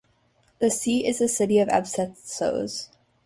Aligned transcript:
The 0.57 0.71
seat 0.71 1.05
is 1.05 1.19
the 1.19 1.27
city 1.27 1.59
of 1.59 1.69
Asbestos. 1.69 2.89